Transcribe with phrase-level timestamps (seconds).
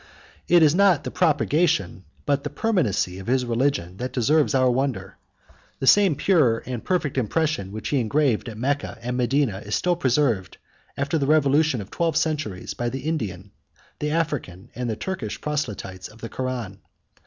[0.47, 5.17] It is not the propagation, but the permanency, of his religion, that deserves our wonder:
[5.77, 10.57] the same pure and perfect impression which he engraved at Mecca and Medina, is preserved,
[10.97, 13.51] after the revolutions of twelve centuries, by the Indian,
[13.99, 16.79] the African, and the Turkish proselytes of the Koran.